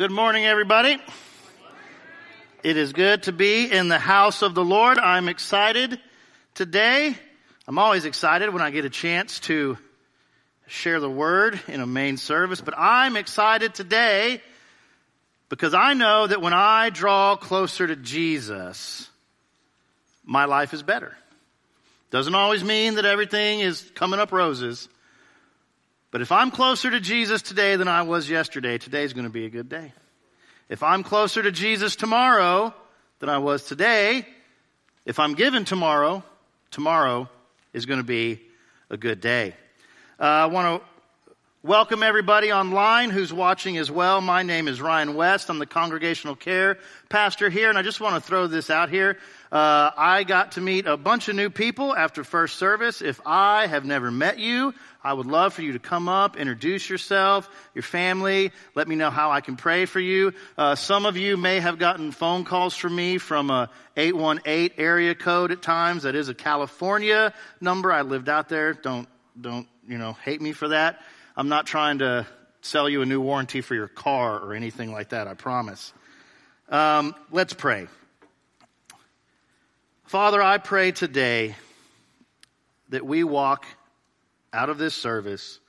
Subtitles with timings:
[0.00, 0.96] good morning, everybody.
[2.62, 4.96] It is good to be in the house of the Lord.
[4.96, 6.00] I'm excited
[6.54, 7.14] today.
[7.68, 9.76] I'm always excited when I get a chance to
[10.66, 14.40] share the word in a main service, but I'm excited today
[15.50, 19.06] because I know that when I draw closer to Jesus,
[20.24, 21.14] my life is better.
[22.10, 24.88] Doesn't always mean that everything is coming up roses.
[26.10, 29.46] But if I'm closer to Jesus today than I was yesterday, today's going to be
[29.46, 29.92] a good day.
[30.68, 32.74] If I'm closer to Jesus tomorrow
[33.20, 34.26] than I was today,
[35.06, 36.24] if I'm given tomorrow,
[36.72, 37.28] tomorrow
[37.72, 38.40] is going to be
[38.90, 39.54] a good day.
[40.18, 40.88] Uh, I want to
[41.62, 44.20] welcome everybody online who's watching as well.
[44.20, 45.48] My name is Ryan West.
[45.48, 49.16] I'm the congregational care pastor here, and I just want to throw this out here.
[49.52, 53.02] Uh, I got to meet a bunch of new people after first service.
[53.02, 56.88] If I have never met you, I would love for you to come up, introduce
[56.88, 60.34] yourself, your family, let me know how I can pray for you.
[60.56, 65.16] Uh, some of you may have gotten phone calls from me from a 818 area
[65.16, 66.04] code at times.
[66.04, 67.90] That is a California number.
[67.90, 68.72] I lived out there.
[68.74, 69.08] Don't,
[69.40, 71.00] don't, you know, hate me for that.
[71.36, 72.24] I'm not trying to
[72.62, 75.92] sell you a new warranty for your car or anything like that, I promise.
[76.68, 77.88] Um, let's pray.
[80.10, 81.54] Father, I pray today
[82.88, 83.64] that we walk
[84.52, 85.60] out of this service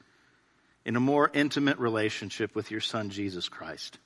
[0.83, 3.99] in a more intimate relationship with your Son, Jesus Christ.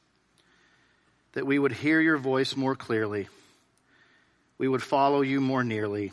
[1.35, 3.29] That we would hear your voice more clearly,
[4.57, 6.11] we would follow you more nearly,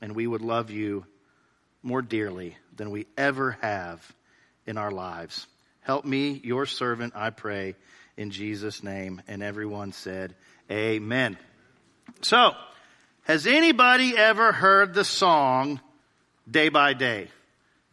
[0.00, 1.04] and we would love you
[1.82, 4.14] more dearly than we ever have
[4.66, 5.48] in our lives.
[5.80, 7.74] Help me, your servant, I pray,
[8.16, 9.20] in Jesus' name.
[9.26, 10.36] And everyone said,
[10.70, 11.36] Amen.
[12.22, 12.52] So,
[13.28, 15.80] has anybody ever heard the song
[16.50, 17.28] Day by Day?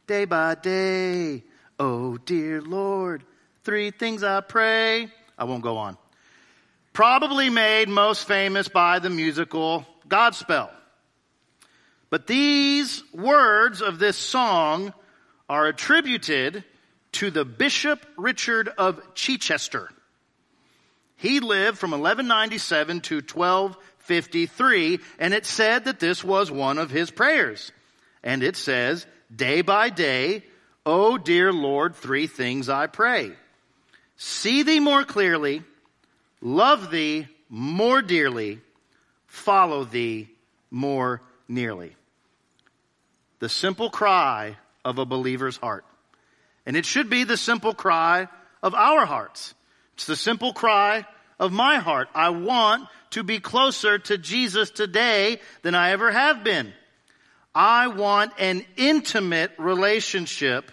[0.08, 1.44] Day by day,
[1.78, 3.22] oh dear Lord,
[3.66, 5.10] three things I pray.
[5.38, 5.98] I won't go on.
[6.94, 10.70] Probably made most famous by the musical Godspell.
[12.10, 14.94] But these words of this song
[15.50, 16.64] are attributed
[17.14, 19.90] to the Bishop Richard of Chichester.
[21.18, 26.92] He lived from 1197 to 12 53, and it said that this was one of
[26.92, 27.72] his prayers.
[28.24, 29.06] And it says,
[29.36, 30.44] day by day,
[30.86, 33.34] O dear Lord, three things I pray.
[34.18, 35.64] See thee more clearly,
[36.42, 38.62] love thee more dearly,
[39.28, 40.30] follow thee
[40.72, 41.96] more nearly.
[43.40, 45.86] The simple cry of a believer's heart.
[46.66, 48.28] And it should be the simple cry
[48.64, 49.54] of our hearts.
[49.96, 51.06] It's the simple cry
[51.40, 52.10] of my heart.
[52.14, 56.74] I want to be closer to Jesus today than I ever have been.
[57.54, 60.72] I want an intimate relationship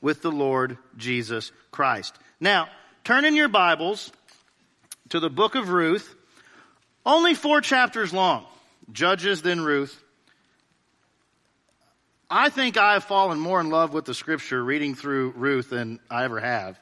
[0.00, 2.16] with the Lord Jesus Christ.
[2.38, 2.68] Now,
[3.02, 4.12] turn in your Bibles
[5.08, 6.14] to the book of Ruth.
[7.04, 8.46] Only four chapters long.
[8.92, 10.00] Judges, then Ruth.
[12.28, 16.00] I think I have fallen more in love with the scripture reading through Ruth than
[16.10, 16.78] I ever have.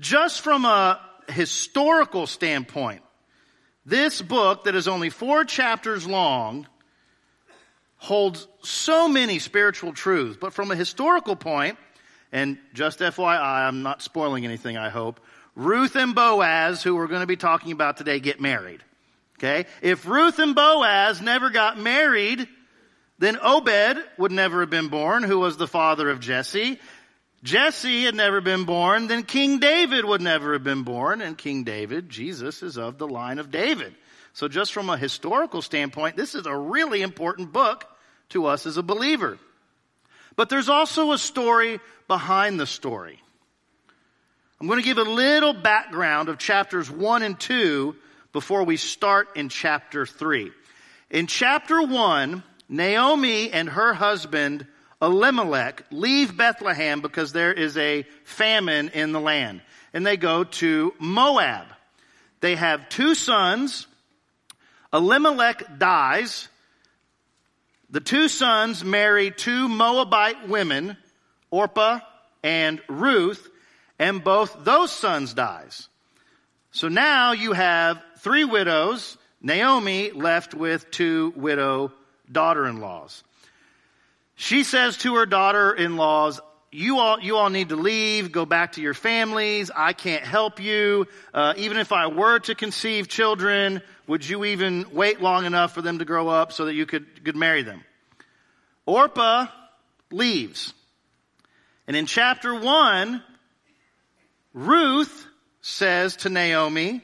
[0.00, 3.02] Just from a historical standpoint,
[3.84, 6.66] this book that is only four chapters long
[7.98, 10.36] holds so many spiritual truths.
[10.40, 11.78] But from a historical point,
[12.32, 15.20] and just FYI, I'm not spoiling anything, I hope,
[15.54, 18.82] Ruth and Boaz, who we're going to be talking about today, get married.
[19.38, 19.66] Okay?
[19.80, 22.46] If Ruth and Boaz never got married,
[23.18, 26.78] then Obed would never have been born, who was the father of Jesse.
[27.46, 31.62] Jesse had never been born, then King David would never have been born, and King
[31.62, 33.94] David, Jesus, is of the line of David.
[34.32, 37.86] So just from a historical standpoint, this is a really important book
[38.30, 39.38] to us as a believer.
[40.34, 43.22] But there's also a story behind the story.
[44.60, 47.94] I'm going to give a little background of chapters 1 and 2
[48.32, 50.50] before we start in chapter 3.
[51.10, 54.66] In chapter 1, Naomi and her husband
[55.00, 59.60] Elimelech leave Bethlehem because there is a famine in the land.
[59.92, 61.66] And they go to Moab.
[62.40, 63.86] They have two sons.
[64.92, 66.48] Elimelech dies.
[67.90, 70.96] The two sons marry two Moabite women,
[71.50, 72.00] Orpah
[72.42, 73.48] and Ruth,
[73.98, 75.88] and both those sons dies.
[76.72, 81.92] So now you have three widows, Naomi left with two widow
[82.30, 83.22] daughter-in-laws.
[84.36, 86.40] She says to her daughter-in-laws,
[86.70, 89.70] you all, you all need to leave, go back to your families.
[89.74, 91.06] I can't help you.
[91.32, 95.80] Uh, even if I were to conceive children, would you even wait long enough for
[95.80, 97.82] them to grow up so that you could, could marry them?
[98.84, 99.46] Orpah
[100.10, 100.74] leaves.
[101.86, 103.22] And in chapter one,
[104.52, 105.26] Ruth
[105.62, 107.00] says to Naomi,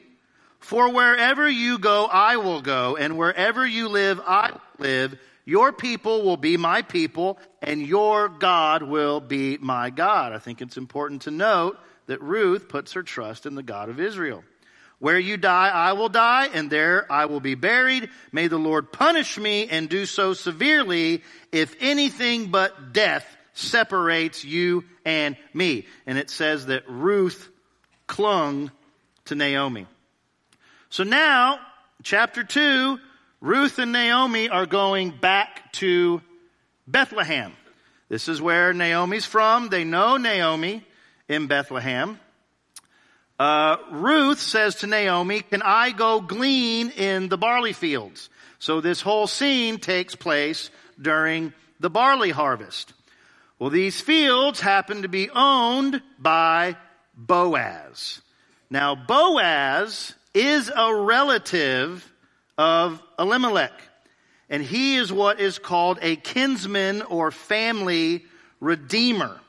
[0.59, 5.17] For wherever you go, I will go, and wherever you live, I live.
[5.45, 10.31] Your people will be my people, and your God will be my God.
[10.31, 13.99] I think it's important to note that Ruth puts her trust in the God of
[13.99, 14.43] Israel.
[14.99, 18.09] Where you die, I will die, and there I will be buried.
[18.31, 24.85] May the Lord punish me and do so severely if anything but death separates you
[25.03, 25.85] and me.
[26.05, 27.49] And it says that Ruth
[28.07, 28.71] clung
[29.25, 29.87] to Naomi.
[30.89, 31.59] So now,
[32.03, 32.97] chapter 2,
[33.43, 36.21] Ruth and Naomi are going back to
[36.87, 37.51] Bethlehem.
[38.07, 39.67] This is where Naomi's from.
[39.67, 40.81] They know Naomi
[41.27, 42.21] in Bethlehem.
[43.37, 48.29] Uh, Ruth says to Naomi, Can I go glean in the barley fields?
[48.59, 50.69] So this whole scene takes place
[51.01, 51.51] during
[51.81, 52.93] the barley harvest.
[53.59, 56.77] Well, these fields happen to be owned by
[57.13, 58.21] Boaz.
[58.69, 62.09] Now, Boaz is a relative
[62.57, 63.73] of Elimelech,
[64.49, 68.25] and he is what is called a kinsman or family
[68.59, 69.39] redeemer.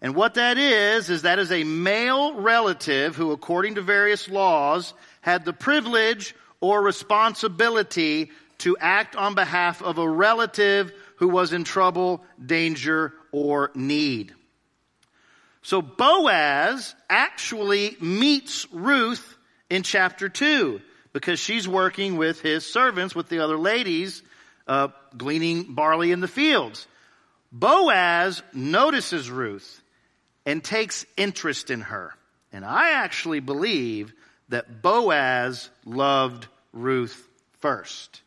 [0.00, 4.94] And what that is, is that is a male relative who, according to various laws,
[5.20, 11.64] had the privilege or responsibility to act on behalf of a relative who was in
[11.64, 14.34] trouble, danger, or need.
[15.62, 19.36] So Boaz actually meets Ruth
[19.68, 20.80] in chapter 2
[21.18, 24.22] because she's working with his servants, with the other ladies,
[24.68, 24.86] uh,
[25.16, 26.86] gleaning barley in the fields.
[27.50, 29.82] Boaz notices Ruth
[30.46, 32.14] and takes interest in her.
[32.52, 34.12] And I actually believe
[34.48, 37.28] that Boaz loved Ruth
[37.58, 38.22] first.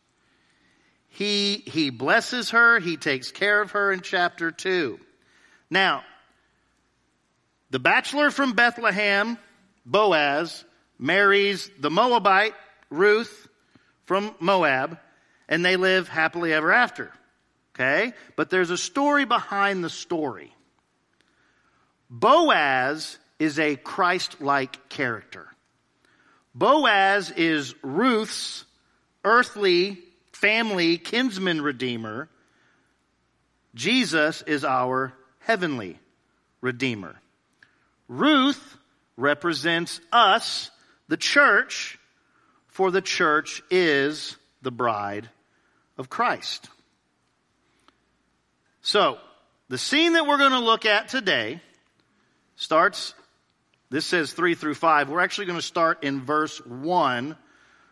[1.08, 5.00] He, he blesses her, he takes care of her in chapter 2.
[5.70, 6.04] Now,
[7.70, 9.38] the bachelor from Bethlehem,
[9.86, 10.66] Boaz,
[11.00, 12.54] marries the Moabite,
[12.92, 13.48] Ruth,
[14.06, 15.00] from Moab,
[15.48, 17.12] and they live happily ever after.
[17.74, 18.14] Okay?
[18.36, 20.54] But there's a story behind the story.
[22.10, 25.48] Boaz is a Christ like character.
[26.54, 28.66] Boaz is Ruth's
[29.24, 29.98] earthly
[30.34, 32.30] family kinsman redeemer.
[33.74, 35.98] Jesus is our heavenly
[36.60, 37.16] redeemer.
[38.10, 38.78] Ruth
[39.16, 40.70] represents us,
[41.08, 41.98] the church,
[42.82, 45.30] for the church is the bride
[46.00, 46.68] of Christ.
[48.82, 49.20] So,
[49.70, 51.62] the scene that we're going to look at today
[52.56, 53.14] starts,
[53.92, 55.10] this says 3 through 5.
[55.10, 57.38] We're actually going to start in verse 1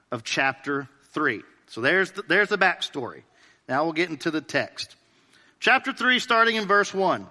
[0.09, 1.43] of chapter 3.
[1.67, 3.21] So there's the, there's the backstory.
[3.67, 4.95] Now we'll get into the text.
[5.59, 7.27] Chapter 3, starting in verse 1.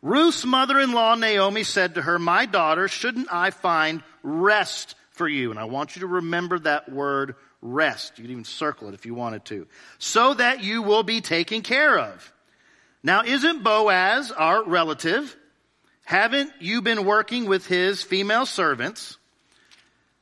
[0.00, 5.50] Ruth's mother-in-law Naomi said to her, My daughter, shouldn't I find rest for you?
[5.50, 8.16] And I want you to remember that word rest.
[8.16, 9.66] You can even circle it if you wanted to.
[9.98, 12.32] So that you will be taken care of.
[13.02, 15.36] Now isn't Boaz our relative?
[16.06, 19.18] Haven't you been working with his female servants?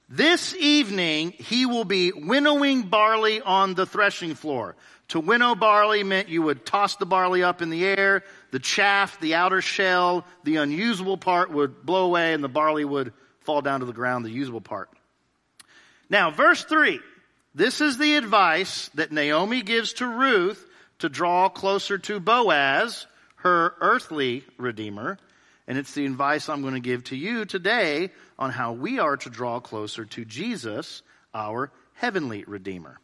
[0.09, 4.75] This evening he will be winnowing barley on the threshing floor.
[5.11, 9.21] To winnow barley meant you would toss the barley up in the air, the chaff,
[9.21, 13.13] the outer shell, the unusable part would blow away and the barley would
[13.49, 14.91] fall down to the ground, the usable part.
[16.11, 17.01] Now, verse 3.
[17.55, 20.63] This is the advice that Naomi gives to Ruth
[20.99, 25.17] to draw closer to Boaz, her earthly redeemer.
[25.67, 29.17] And it's the advice I'm going to give to you today on how we are
[29.17, 31.01] to draw closer to Jesus,
[31.33, 33.01] our heavenly redeemer.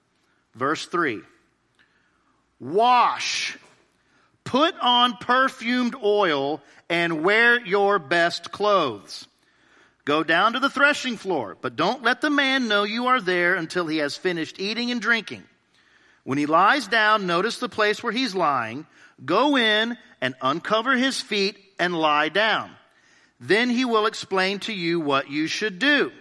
[0.54, 1.22] Verse 3
[2.60, 3.56] Wash,
[4.44, 6.60] put on perfumed oil,
[6.90, 9.26] and wear your best clothes.
[10.04, 13.54] Go down to the threshing floor, but don't let the man know you are there
[13.54, 15.44] until he has finished eating and drinking.
[16.24, 18.86] When he lies down, notice the place where he's lying.
[19.24, 22.70] Go in and uncover his feet and lie down.
[23.40, 26.12] Then he will explain to you what you should do.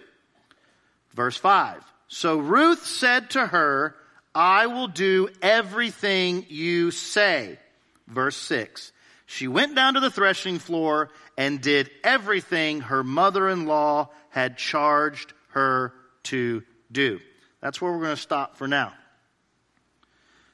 [1.14, 1.82] Verse 5.
[2.08, 3.94] So Ruth said to her,
[4.34, 7.58] I will do everything you say.
[8.06, 8.92] Verse 6.
[9.26, 15.92] She went down to the threshing floor and did everything her mother-in-law had charged her
[16.24, 17.20] to do.
[17.60, 18.92] That's where we're going to stop for now.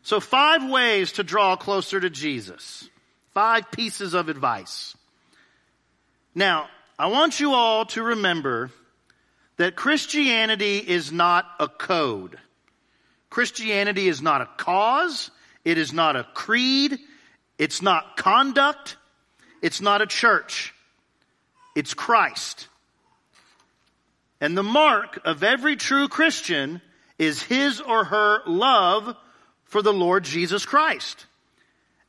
[0.03, 2.89] So five ways to draw closer to Jesus.
[3.35, 4.97] Five pieces of advice.
[6.35, 6.69] Now,
[6.99, 8.71] I want you all to remember
[9.57, 12.39] that Christianity is not a code.
[13.29, 15.31] Christianity is not a cause.
[15.65, 16.99] It is not a creed.
[17.59, 18.97] It's not conduct.
[19.63, 20.75] It's not a church.
[21.75, 22.69] It's Christ.
[24.41, 26.81] And the mark of every true Christian
[27.19, 29.15] is his or her love
[29.65, 31.27] for the Lord Jesus Christ.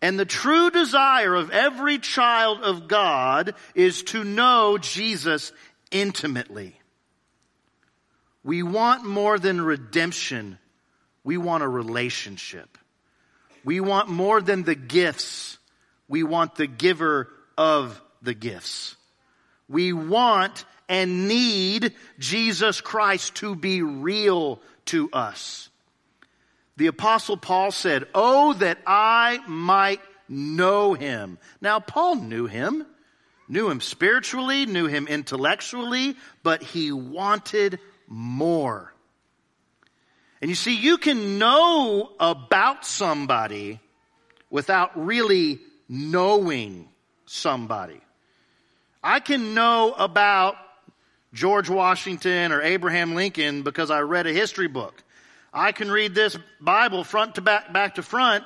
[0.01, 5.51] And the true desire of every child of God is to know Jesus
[5.91, 6.79] intimately.
[8.43, 10.57] We want more than redemption.
[11.23, 12.77] We want a relationship.
[13.63, 15.59] We want more than the gifts.
[16.07, 18.95] We want the giver of the gifts.
[19.67, 25.69] We want and need Jesus Christ to be real to us.
[26.77, 31.37] The apostle Paul said, Oh, that I might know him.
[31.61, 32.85] Now, Paul knew him,
[33.47, 38.93] knew him spiritually, knew him intellectually, but he wanted more.
[40.41, 43.79] And you see, you can know about somebody
[44.49, 46.89] without really knowing
[47.31, 48.01] somebody.
[49.03, 50.55] I can know about
[51.33, 55.01] George Washington or Abraham Lincoln because I read a history book.
[55.53, 58.43] I can read this Bible front to back, back to front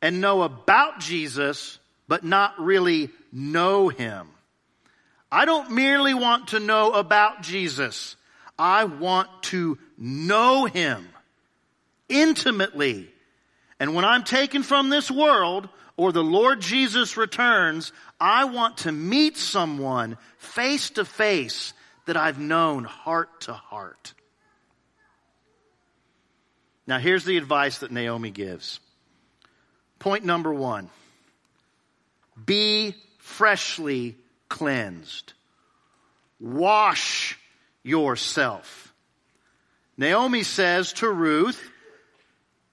[0.00, 4.28] and know about Jesus, but not really know him.
[5.30, 8.16] I don't merely want to know about Jesus.
[8.58, 11.08] I want to know him
[12.08, 13.08] intimately.
[13.80, 18.92] And when I'm taken from this world or the Lord Jesus returns, I want to
[18.92, 21.74] meet someone face to face
[22.06, 24.14] that I've known heart to heart.
[26.86, 28.78] Now, here's the advice that Naomi gives.
[29.98, 30.88] Point number one
[32.46, 34.16] be freshly
[34.48, 35.32] cleansed,
[36.38, 37.36] wash
[37.82, 38.94] yourself.
[39.96, 41.60] Naomi says to Ruth,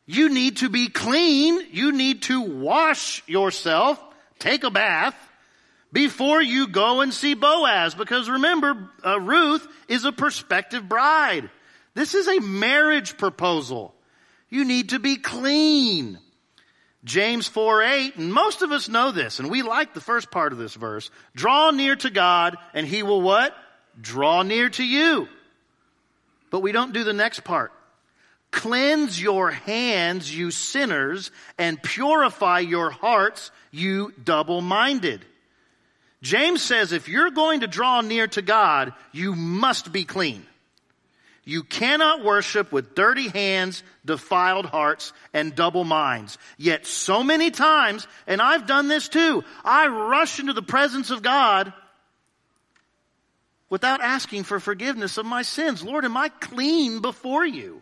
[0.05, 3.99] You need to be clean, you need to wash yourself,
[4.37, 5.15] take a bath
[5.91, 7.95] before you go and see Boaz.
[7.95, 11.49] Because remember, uh, Ruth is a prospective bride.
[11.93, 13.93] This is a marriage proposal.
[14.49, 16.19] You need to be clean.
[17.05, 20.51] James 4 8, and most of us know this, and we like the first part
[20.51, 21.09] of this verse.
[21.33, 23.55] Draw near to God, and he will what?
[23.99, 25.29] Draw near to you.
[26.49, 27.71] But we don't do the next part.
[28.51, 35.23] Cleanse your hands, you sinners, and purify your hearts, you double minded.
[36.21, 40.45] James says if you're going to draw near to God, you must be clean.
[41.45, 46.37] You cannot worship with dirty hands, defiled hearts, and double minds.
[46.57, 51.23] Yet so many times, and I've done this too, I rush into the presence of
[51.23, 51.73] God
[53.69, 55.83] without asking for forgiveness of my sins.
[55.83, 57.81] Lord, am I clean before you?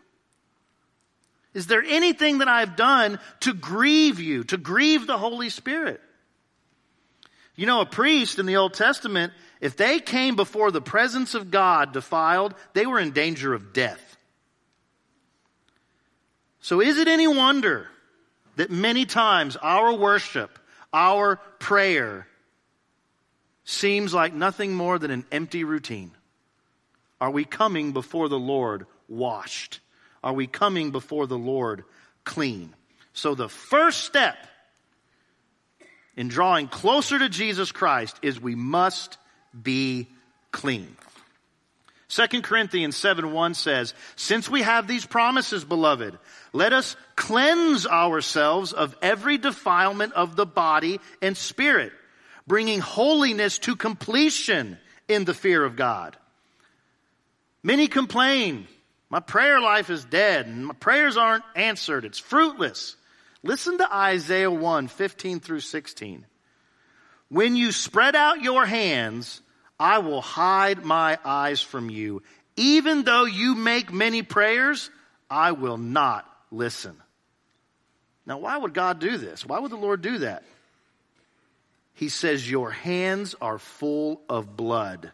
[1.53, 6.00] Is there anything that I've done to grieve you, to grieve the Holy Spirit?
[7.58, 11.52] You know, a priest in the Old Testament, if they came before the presence of
[11.52, 14.18] God defiled, they were in danger of death.
[16.62, 17.88] So is it any wonder
[18.58, 20.60] that many times our worship,
[20.94, 22.28] our prayer,
[23.64, 26.12] seems like nothing more than an empty routine?
[27.20, 29.80] Are we coming before the Lord washed?
[30.24, 31.86] Are we coming before the Lord
[32.24, 32.74] clean?
[33.14, 34.38] So the first step
[36.18, 39.18] in drawing closer to Jesus Christ is we must
[39.60, 40.08] be
[40.52, 40.98] clean.
[42.10, 46.18] 2 Corinthians 7 1 says, Since we have these promises, beloved,
[46.54, 51.92] let us cleanse ourselves of every defilement of the body and spirit,
[52.48, 56.18] bringing holiness to completion in the fear of God.
[57.62, 58.68] Many complain,
[59.10, 62.06] my prayer life is dead and my prayers aren't answered.
[62.06, 62.96] It's fruitless.
[63.44, 66.25] Listen to Isaiah 1 15 through 16.
[67.29, 69.41] When you spread out your hands,
[69.79, 72.24] I will hide my eyes from you.
[72.56, 74.89] Even though you make many prayers,
[75.29, 76.96] I will not listen.
[78.25, 79.46] Now, why would God do this?
[79.46, 80.44] Why would the Lord do that?
[81.94, 85.12] He says, Your hands are full of blood.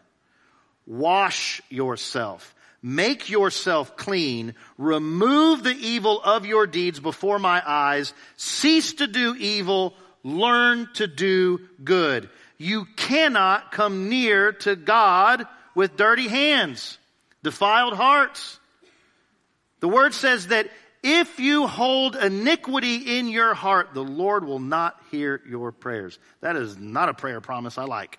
[0.86, 2.54] Wash yourself.
[2.86, 4.54] Make yourself clean.
[4.76, 8.12] Remove the evil of your deeds before my eyes.
[8.36, 9.94] Cease to do evil.
[10.22, 12.28] Learn to do good.
[12.58, 16.98] You cannot come near to God with dirty hands,
[17.42, 18.60] defiled hearts.
[19.80, 20.68] The word says that
[21.02, 26.18] if you hold iniquity in your heart, the Lord will not hear your prayers.
[26.42, 28.18] That is not a prayer promise I like.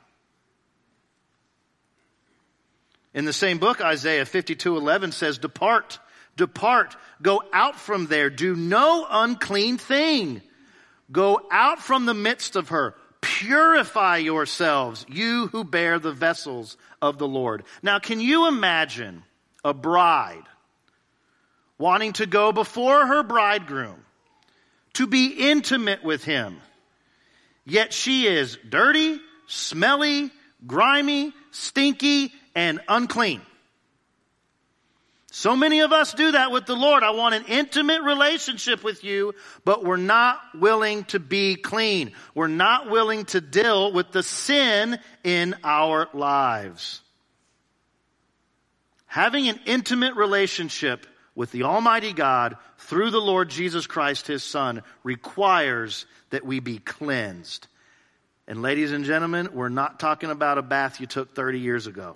[3.16, 6.00] In the same book, Isaiah 52 11 says, Depart,
[6.36, 10.42] depart, go out from there, do no unclean thing.
[11.10, 17.18] Go out from the midst of her, purify yourselves, you who bear the vessels of
[17.18, 17.64] the Lord.
[17.82, 19.24] Now, can you imagine
[19.64, 20.44] a bride
[21.78, 24.04] wanting to go before her bridegroom
[24.94, 26.58] to be intimate with him?
[27.64, 30.32] Yet she is dirty, smelly,
[30.68, 33.42] grimy, stinky, and unclean.
[35.32, 37.04] So many of us do that with the Lord.
[37.04, 39.34] I want an intimate relationship with you,
[39.66, 42.14] but we're not willing to be clean.
[42.34, 47.02] We're not willing to deal with the sin in our lives.
[49.08, 54.84] Having an intimate relationship with the Almighty God through the Lord Jesus Christ, His Son,
[55.04, 57.68] requires that we be cleansed.
[58.48, 62.16] And ladies and gentlemen, we're not talking about a bath you took 30 years ago.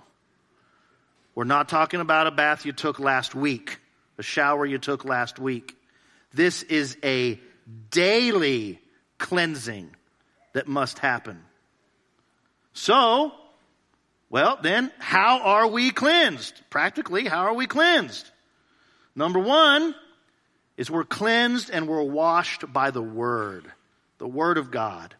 [1.40, 3.78] We're not talking about a bath you took last week,
[4.18, 5.74] a shower you took last week.
[6.34, 7.40] This is a
[7.90, 8.78] daily
[9.16, 9.88] cleansing
[10.52, 11.42] that must happen.
[12.74, 13.32] So,
[14.28, 16.60] well, then, how are we cleansed?
[16.68, 18.30] Practically, how are we cleansed?
[19.16, 19.94] Number one
[20.76, 23.64] is we're cleansed and we're washed by the Word,
[24.18, 25.14] the Word of God.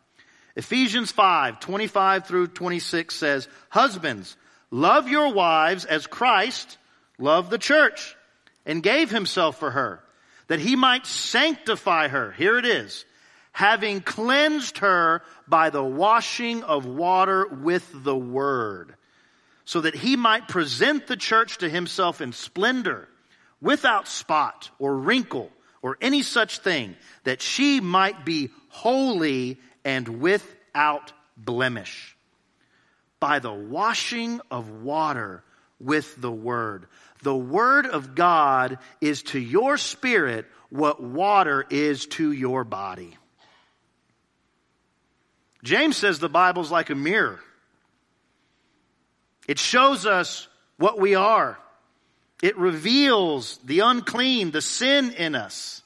[0.55, 4.37] Ephesians 5, 25 through 26 says, Husbands,
[4.71, 6.79] Love your wives as Christ
[7.19, 8.17] loved the church
[8.65, 10.03] and gave himself for her,
[10.47, 12.33] that he might sanctify her.
[12.33, 13.05] Here it is.
[13.53, 18.95] Having cleansed her by the washing of water with the word,
[19.65, 23.09] so that he might present the church to himself in splendor,
[23.61, 25.51] without spot or wrinkle
[25.83, 32.17] or any such thing, that she might be holy and without blemish
[33.21, 35.45] by the washing of water
[35.79, 36.87] with the Word.
[37.23, 43.17] The Word of God is to your spirit what water is to your body.
[45.63, 47.41] James says the Bible's like a mirror.
[49.47, 50.49] It shows us
[50.79, 51.59] what we are.
[52.43, 55.83] It reveals the unclean, the sin in us.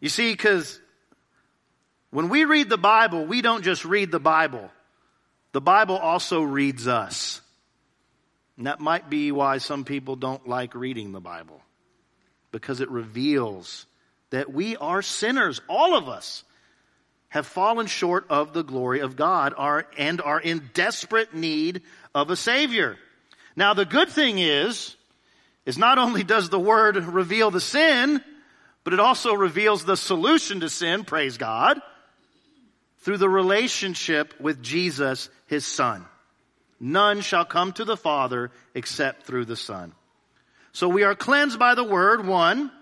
[0.00, 0.80] You see, because
[2.10, 4.70] when we read the Bible, we don't just read the Bible.
[5.52, 7.40] The Bible also reads us.
[8.56, 11.60] And that might be why some people don't like reading the Bible,
[12.50, 13.86] because it reveals
[14.30, 15.60] that we are sinners.
[15.68, 16.44] All of us
[17.28, 21.82] have fallen short of the glory of God are, and are in desperate need
[22.14, 22.98] of a Savior.
[23.56, 24.96] Now, the good thing is,
[25.64, 28.22] is not only does the Word reveal the sin,
[28.84, 31.80] but it also reveals the solution to sin, praise God
[33.02, 36.06] through the relationship with Jesus, his Son.
[36.80, 39.92] None shall come to the Father except through the Son.
[40.72, 42.72] So we are cleansed by the Word, one,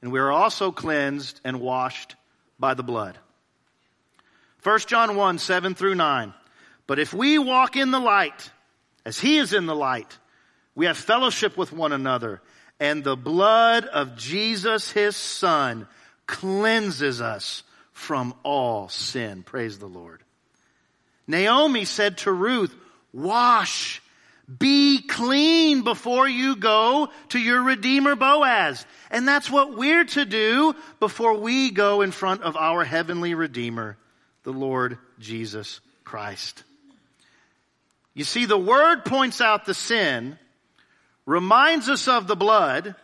[0.00, 2.16] and we are also cleansed and washed
[2.58, 3.18] by the blood.
[4.62, 6.32] 1 John 1, 7 through 9.
[6.86, 8.50] But if we walk in the light,
[9.04, 10.16] as he is in the light,
[10.74, 12.40] we have fellowship with one another,
[12.80, 15.86] and the blood of Jesus, his Son,
[16.26, 19.42] cleanses us from all sin.
[19.42, 20.24] Praise the Lord.
[21.28, 22.74] Naomi said to Ruth,
[23.12, 24.02] wash,
[24.58, 28.84] be clean before you go to your Redeemer Boaz.
[29.10, 33.98] And that's what we're to do before we go in front of our heavenly Redeemer,
[34.44, 36.64] the Lord Jesus Christ.
[38.14, 40.38] You see, the Word points out the sin,
[41.26, 42.96] reminds us of the blood,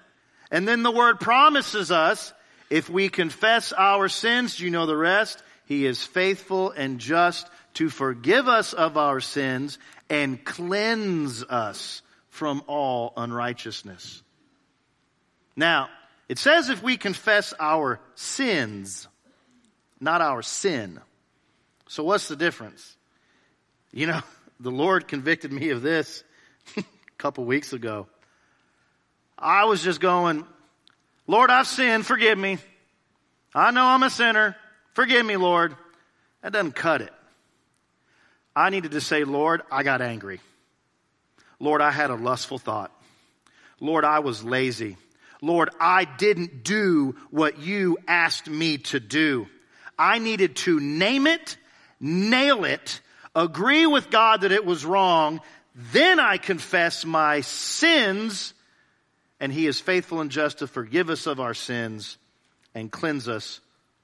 [0.51, 2.33] and then the Word promises us
[2.71, 5.43] if we confess our sins, you know the rest?
[5.67, 12.63] He is faithful and just to forgive us of our sins and cleanse us from
[12.67, 14.23] all unrighteousness.
[15.57, 15.89] Now,
[16.29, 19.09] it says if we confess our sins,
[20.01, 21.01] not our sin.
[21.89, 22.97] So what's the difference?
[23.93, 24.21] You know,
[24.61, 26.25] the Lord convicted me of this
[26.77, 26.85] a
[27.19, 28.07] couple weeks ago.
[29.39, 30.45] I was just going,
[31.27, 32.07] Lord, I've sinned.
[32.07, 32.59] Forgive me.
[33.55, 34.57] I know I'm a sinner.
[34.95, 35.77] Forgive me, Lord.
[36.43, 37.13] That doesn't cut it.
[38.57, 40.41] I needed to say, Lord, I got angry.
[41.59, 42.93] Lord, I had a lustful thought.
[43.81, 44.97] Lord, I was lazy.
[45.43, 49.47] Lord, I didn't do what you asked me to do.
[49.99, 51.57] I needed to name it,
[52.01, 53.01] nail it,
[53.35, 55.41] agree with God that it was wrong.
[55.93, 58.55] Then I confess my sins
[59.41, 62.17] and he is faithful and just to forgive us of our sins
[62.75, 63.61] and cleanse us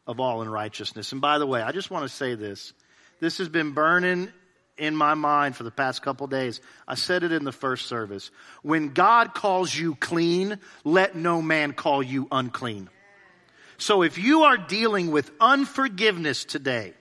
[0.06, 1.12] of all unrighteousness.
[1.12, 2.72] And by the way, I just want to say this.
[3.20, 4.30] This has been burning
[4.80, 6.60] in my mind for the past couple days.
[6.88, 8.30] I said it in the first service.
[8.62, 12.88] When God calls you clean, let no man call you unclean.
[13.78, 16.94] So if you are dealing with unforgiveness today,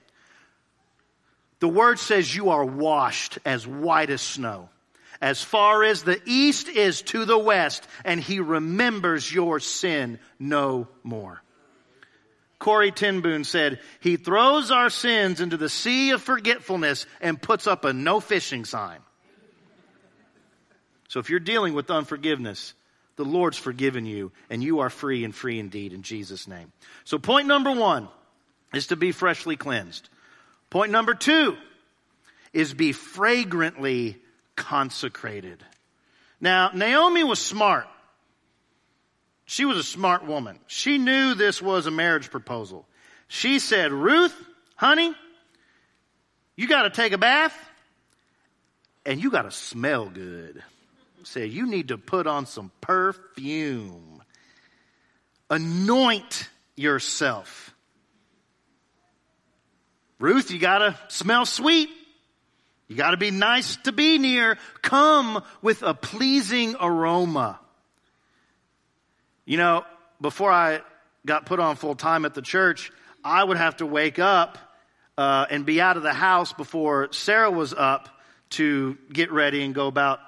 [1.60, 4.70] The word says you are washed as white as snow.
[5.22, 10.88] As far as the east is to the west, and he remembers your sin no
[11.04, 11.42] more.
[12.60, 17.68] Corrie ten Boom said, He throws our sins into the sea of forgetfulness and puts
[17.68, 19.00] up a no fishing sign.
[21.08, 22.74] So if you're dealing with unforgiveness,
[23.16, 26.72] the Lord's forgiven you and you are free and free indeed in Jesus' name.
[27.06, 28.10] So point number one
[28.74, 30.08] is to be freshly cleansed.
[30.70, 31.58] Point number two
[32.54, 34.18] is be fragrantly
[34.56, 35.64] consecrated.
[36.40, 37.88] Now, Naomi was smart.
[39.50, 40.60] She was a smart woman.
[40.68, 42.86] She knew this was a marriage proposal.
[43.28, 44.36] She said, Ruth,
[44.76, 45.12] honey,
[46.56, 47.58] you got to take a bath
[49.08, 50.62] and you got to smell good.
[51.24, 54.22] Said, you need to put on some perfume.
[55.50, 57.74] Anoint yourself.
[60.20, 61.90] Ruth, you got to smell sweet.
[62.88, 64.60] You got to be nice to be near.
[64.84, 67.60] Come with a pleasing aroma.
[69.50, 69.84] You know,
[70.22, 70.82] before I
[71.26, 72.92] got put on full time at the church,
[73.24, 74.60] I would have to wake up
[75.18, 78.10] uh, and be out of the house before Sarah was up
[78.52, 80.20] to get ready and go about,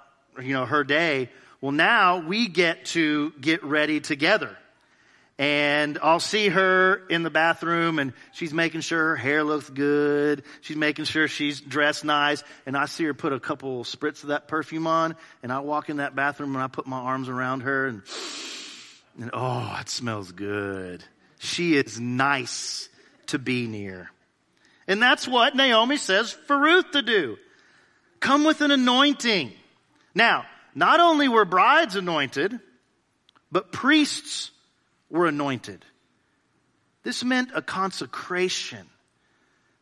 [0.42, 1.30] you know, her day.
[1.62, 4.58] Well, now we get to get ready together.
[5.38, 10.42] And I'll see her in the bathroom and she's making sure her hair looks good.
[10.62, 12.44] She's making sure she's dressed nice.
[12.66, 15.92] And I see her put a couple spritz of that perfume on and I walk
[15.92, 18.02] in that bathroom and I put my arms around her and
[19.20, 21.04] and oh, it smells good.
[21.40, 22.90] She is nice
[23.28, 24.12] to be near.
[24.88, 27.38] And that's what Naomi says for Ruth to do.
[28.20, 29.52] Come with an anointing.
[30.14, 30.46] Now,
[30.76, 32.60] not only were brides anointed,
[33.52, 34.52] but priests
[35.10, 35.84] were anointed.
[37.04, 38.88] This meant a consecration.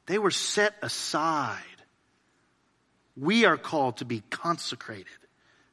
[0.05, 1.63] They were set aside.
[3.15, 5.07] We are called to be consecrated,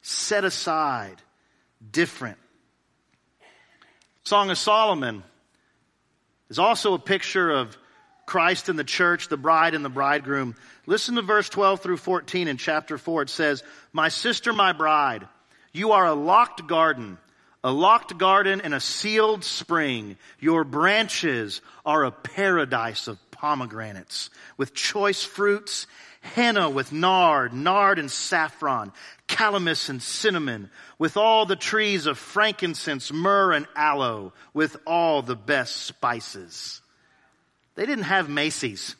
[0.02, 1.22] set aside,
[1.92, 2.38] different.
[4.26, 5.22] Song of Solomon
[6.50, 7.78] is also a picture of
[8.26, 10.56] Christ and the church, the bride and the bridegroom.
[10.84, 13.22] Listen to verse 12 through 14 in chapter 4.
[13.22, 13.62] It says,
[13.92, 15.28] My sister, my bride,
[15.72, 17.18] you are a locked garden,
[17.62, 20.16] a locked garden and a sealed spring.
[20.40, 25.86] Your branches are a paradise of pomegranates with choice fruits
[26.26, 28.92] henna with nard, nard and saffron,
[29.28, 35.36] calamus and cinnamon, with all the trees of frankincense, myrrh and aloe, with all the
[35.36, 36.80] best spices.
[37.74, 38.96] They didn't have Macy's.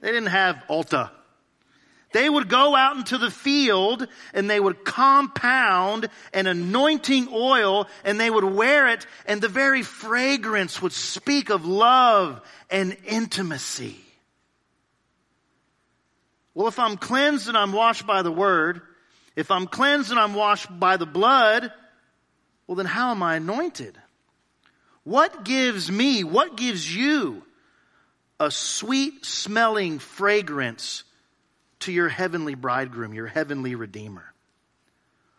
[0.00, 1.10] They didn't have Ulta.
[2.14, 8.20] They would go out into the field and they would compound an anointing oil and
[8.20, 13.96] they would wear it and the very fragrance would speak of love and intimacy.
[16.54, 18.80] Well, if I'm cleansed and I'm washed by the word,
[19.34, 21.72] if I'm cleansed and I'm washed by the blood,
[22.68, 23.98] well, then how am I anointed?
[25.02, 27.42] What gives me, what gives you
[28.38, 31.02] a sweet smelling fragrance
[31.84, 34.32] to your heavenly bridegroom, your heavenly redeemer?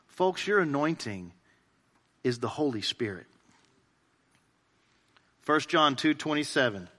[0.08, 1.34] Folks, your anointing
[2.24, 3.26] is the Holy Spirit.
[5.46, 6.90] 1 John 2 27.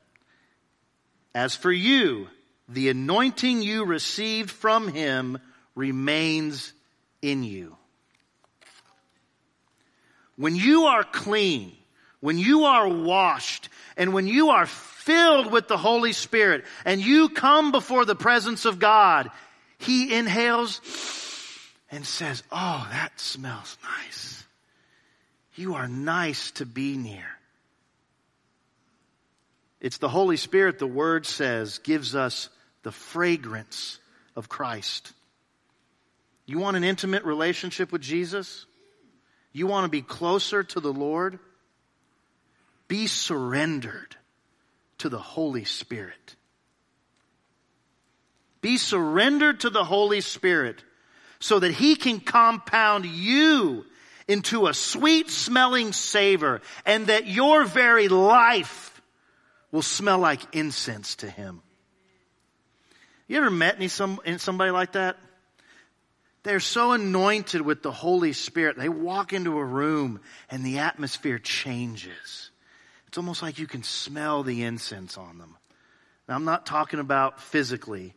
[1.34, 2.28] As for you,
[2.68, 5.38] the anointing you received from him
[5.74, 6.72] remains
[7.22, 7.76] in you.
[10.36, 11.72] When you are clean,
[12.20, 14.66] when you are washed, and when you are
[15.06, 19.30] filled with the Holy Spirit, and you come before the presence of God,
[19.78, 20.80] He inhales
[21.90, 24.44] and says, Oh, that smells nice.
[25.54, 27.24] You are nice to be near.
[29.80, 32.48] It's the Holy Spirit, the Word says, gives us
[32.82, 33.98] the fragrance
[34.34, 35.12] of Christ.
[36.46, 38.66] You want an intimate relationship with Jesus?
[39.52, 41.38] You want to be closer to the Lord?
[42.88, 44.16] Be surrendered
[44.98, 46.36] to the Holy Spirit.
[48.60, 50.82] Be surrendered to the Holy Spirit
[51.38, 53.84] so that He can compound you
[54.28, 59.00] into a sweet smelling savor and that your very life
[59.70, 61.62] will smell like incense to Him.
[63.28, 65.16] You ever met any some, somebody like that?
[66.42, 68.76] They're so anointed with the Holy Spirit.
[68.76, 72.50] They walk into a room and the atmosphere changes.
[73.16, 75.56] It's almost like you can smell the incense on them.
[76.28, 78.12] Now, I'm not talking about physically.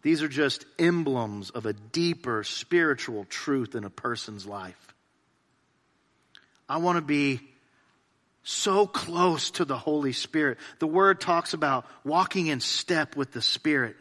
[0.00, 4.94] These are just emblems of a deeper spiritual truth in a person's life.
[6.70, 7.42] I want to be
[8.44, 10.56] so close to the Holy Spirit.
[10.78, 13.94] The word talks about walking in step with the Spirit,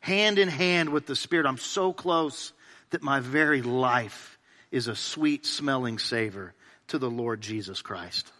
[0.00, 1.44] hand in hand with the Spirit.
[1.44, 2.54] I'm so close
[2.92, 4.38] that my very life
[4.70, 6.54] is a sweet smelling savor
[6.88, 8.32] to the Lord Jesus Christ.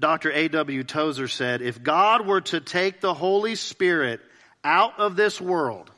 [0.00, 0.30] Dr.
[0.32, 0.84] A.W.
[0.84, 4.20] Tozer said, if God were to take the Holy Spirit
[4.62, 5.90] out of this world,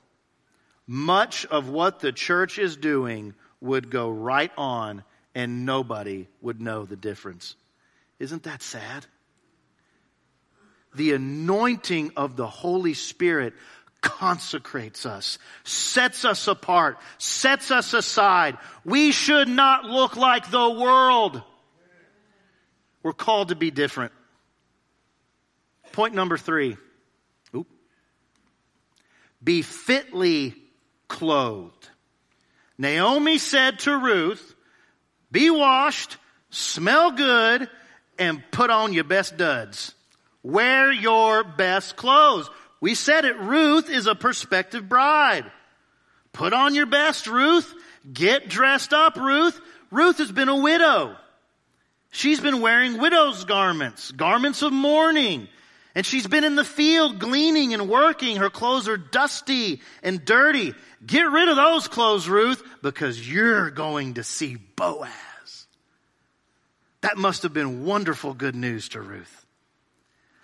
[0.86, 6.84] much of what the church is doing would go right on and nobody would know
[6.84, 7.54] the difference.
[8.18, 9.06] Isn't that sad?
[10.94, 13.54] The anointing of the Holy Spirit
[14.00, 18.56] consecrates us, sets us apart, sets us aside.
[18.84, 21.42] We should not look like the world.
[23.02, 24.12] We're called to be different.
[25.92, 26.76] Point number three.
[27.54, 27.66] Oop.
[29.42, 30.54] Be fitly
[31.08, 31.88] clothed.
[32.78, 34.54] Naomi said to Ruth,
[35.30, 36.16] be washed,
[36.50, 37.68] smell good,
[38.18, 39.94] and put on your best duds.
[40.42, 42.48] Wear your best clothes.
[42.80, 45.50] We said it, Ruth is a prospective bride.
[46.32, 47.72] Put on your best, Ruth.
[48.10, 49.60] Get dressed up, Ruth.
[49.90, 51.16] Ruth has been a widow.
[52.10, 55.48] She's been wearing widow's garments, garments of mourning.
[55.94, 58.36] And she's been in the field gleaning and working.
[58.36, 60.74] Her clothes are dusty and dirty.
[61.04, 65.66] Get rid of those clothes, Ruth, because you're going to see Boaz.
[67.00, 69.46] That must have been wonderful good news to Ruth.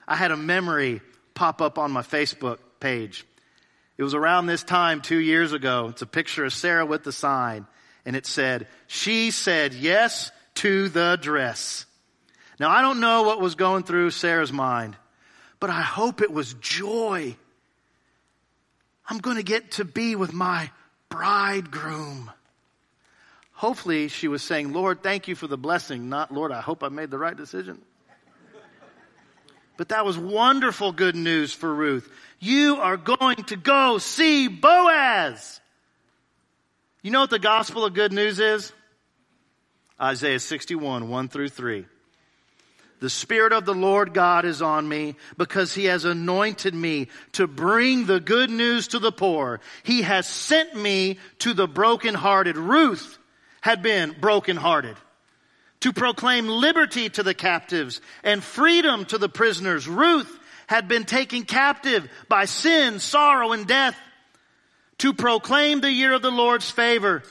[0.09, 1.01] I had a memory
[1.35, 3.25] pop up on my Facebook page.
[3.99, 5.89] It was around this time two years ago.
[5.91, 7.67] It's a picture of Sarah with the sign,
[8.05, 11.87] and it said, She said yes to the dress.
[12.59, 14.97] Now, I don't know what was going through Sarah's mind,
[15.61, 17.37] but I hope it was joy.
[19.09, 20.71] I'm going to get to be with my
[21.09, 22.31] bridegroom.
[23.53, 26.89] Hopefully, she was saying, Lord, thank you for the blessing, not, Lord, I hope I
[26.89, 27.81] made the right decision.
[29.77, 32.11] But that was wonderful good news for Ruth.
[32.39, 35.61] You are going to go see Boaz.
[37.03, 38.73] You know what the gospel of good news is?
[40.01, 41.87] Isaiah 61, 1 through 3.
[42.99, 47.47] The Spirit of the Lord God is on me because He has anointed me to
[47.47, 49.61] bring the good news to the poor.
[49.83, 52.57] He has sent me to the brokenhearted.
[52.57, 53.19] Ruth
[53.61, 54.97] had been brokenhearted.
[55.81, 59.87] To proclaim liberty to the captives and freedom to the prisoners.
[59.87, 63.97] Ruth had been taken captive by sin, sorrow, and death.
[64.99, 67.23] To proclaim the year of the Lord's favor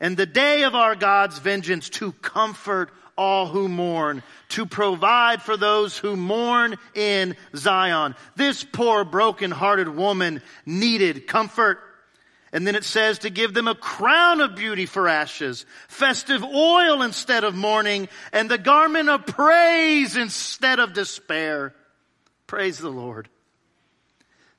[0.00, 5.56] and the day of our God's vengeance to comfort all who mourn, to provide for
[5.56, 8.14] those who mourn in Zion.
[8.36, 11.80] This poor broken-hearted woman needed comfort.
[12.52, 17.02] And then it says to give them a crown of beauty for ashes, festive oil
[17.02, 21.74] instead of mourning, and the garment of praise instead of despair.
[22.46, 23.28] Praise the Lord.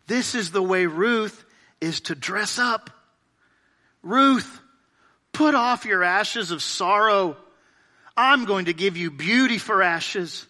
[0.07, 1.45] This is the way Ruth
[1.79, 2.89] is to dress up.
[4.01, 4.61] Ruth,
[5.37, 7.37] Put off your ashes of sorrow.
[8.17, 10.47] I'm going to give you beauty for ashes.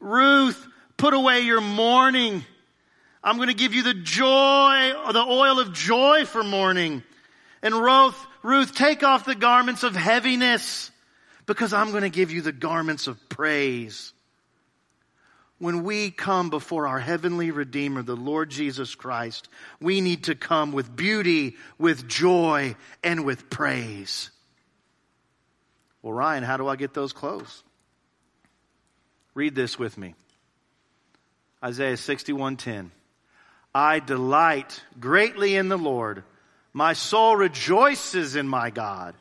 [0.00, 2.44] Ruth, put away your mourning.
[3.24, 7.02] I'm going to give you the joy, the oil of joy for mourning.
[7.62, 10.90] And Ruth, Ruth, take off the garments of heaviness
[11.46, 14.12] because I'm going to give you the garments of praise
[15.62, 19.48] when we come before our heavenly Redeemer, the Lord Jesus Christ,
[19.80, 24.32] we need to come with beauty, with joy, and with praise.
[26.02, 27.62] Well, Ryan, how do I get those clothes?
[29.34, 30.16] Read this with me.
[31.62, 32.90] Isaiah 61:10.
[33.72, 36.24] I delight greatly in the Lord.
[36.72, 39.14] My soul rejoices in my God,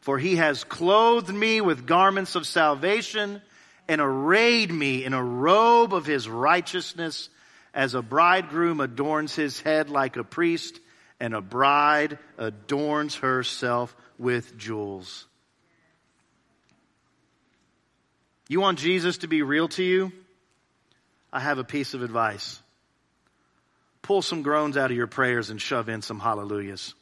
[0.00, 3.42] for he has clothed me with garments of salvation
[3.88, 7.30] and arrayed me in a robe of his righteousness
[7.72, 10.78] as a bridegroom adorns his head like a priest
[11.20, 15.26] and a bride adorns herself with jewels.
[18.48, 20.12] You want Jesus to be real to you?
[21.32, 22.60] I have a piece of advice.
[24.00, 26.94] Pull some groans out of your prayers and shove in some hallelujahs.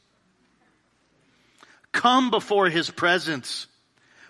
[1.92, 3.68] Come before his presence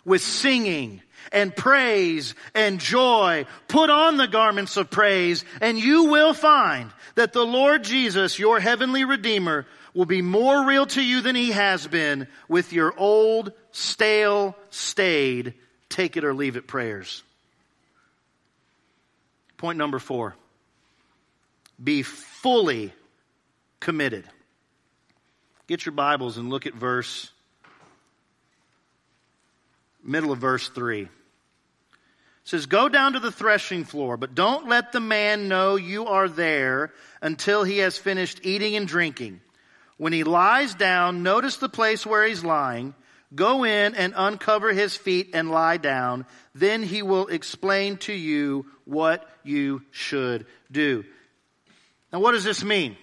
[0.04, 1.00] with singing
[1.32, 3.46] and praise and joy.
[3.68, 8.60] Put on the garments of praise and you will find that the Lord Jesus, your
[8.60, 13.52] heavenly Redeemer, will be more real to you than he has been with your old,
[13.72, 15.54] stale, staid,
[15.88, 17.22] take it or leave it prayers.
[19.56, 20.36] Point number four.
[21.82, 22.92] Be fully
[23.80, 24.24] committed.
[25.66, 27.30] Get your Bibles and look at verse,
[30.04, 31.08] middle of verse 3.
[32.46, 36.28] Says, Go down to the threshing floor, but don't let the man know you are
[36.28, 39.40] there until he has finished eating and drinking.
[39.98, 42.94] When he lies down, notice the place where he's lying.
[43.34, 46.24] Go in and uncover his feet and lie down.
[46.54, 51.04] Then he will explain to you what you should do.
[52.12, 52.96] Now, what does this mean?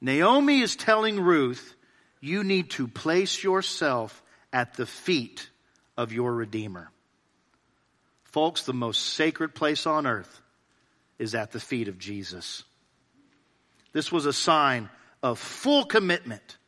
[0.00, 1.74] Naomi is telling Ruth,
[2.20, 5.50] you need to place yourself at the feet
[5.98, 6.90] of your Redeemer.
[8.34, 10.40] Folks, the most sacred place on earth
[11.20, 12.64] is at the feet of Jesus.
[13.92, 14.90] This was a sign
[15.22, 16.58] of full commitment.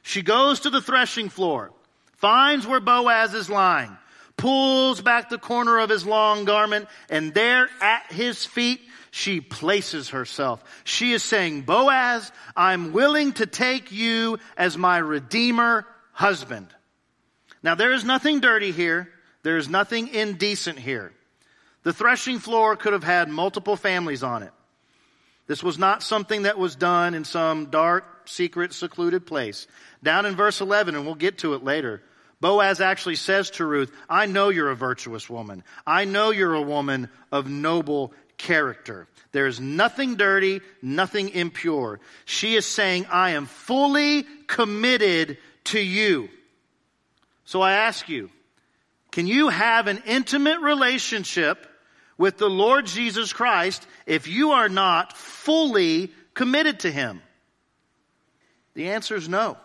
[0.00, 1.70] She goes to the threshing floor,
[2.14, 3.94] finds where Boaz is lying,
[4.38, 8.80] pulls back the corner of his long garment, and there at his feet,
[9.10, 10.64] she places herself.
[10.84, 16.68] She is saying, Boaz, I'm willing to take you as my redeemer husband.
[17.62, 19.10] Now there is nothing dirty here.
[19.46, 21.12] There is nothing indecent here.
[21.84, 24.50] The threshing floor could have had multiple families on it.
[25.46, 29.68] This was not something that was done in some dark, secret, secluded place.
[30.02, 32.02] Down in verse 11, and we'll get to it later,
[32.40, 35.62] Boaz actually says to Ruth, I know you're a virtuous woman.
[35.86, 39.06] I know you're a woman of noble character.
[39.30, 42.00] There is nothing dirty, nothing impure.
[42.24, 46.30] She is saying, I am fully committed to you.
[47.44, 48.30] So I ask you,
[49.16, 51.66] can you have an intimate relationship
[52.18, 57.22] with the Lord Jesus Christ if you are not fully committed to Him?
[58.74, 59.56] The answer is no.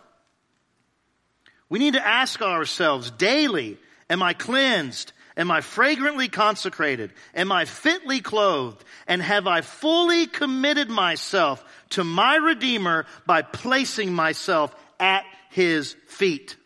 [1.68, 3.76] We need to ask ourselves daily,
[4.08, 5.12] am I cleansed?
[5.36, 7.12] Am I fragrantly consecrated?
[7.34, 8.82] Am I fitly clothed?
[9.06, 16.56] And have I fully committed myself to my Redeemer by placing myself at His feet?